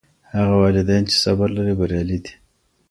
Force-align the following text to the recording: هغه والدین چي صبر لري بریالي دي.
هغه 0.35 0.53
والدین 0.61 1.03
چي 1.09 1.15
صبر 1.23 1.47
لري 1.57 1.73
بریالي 1.79 2.17
دي. 2.23 2.31